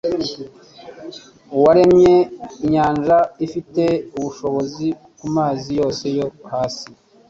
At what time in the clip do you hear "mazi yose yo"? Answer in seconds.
5.35-6.27